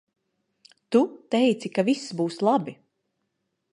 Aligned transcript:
Tu 0.93 1.01
teici 1.35 1.71
ka 1.75 1.85
viss 1.91 2.17
būs 2.23 2.41
labi. 2.49 2.75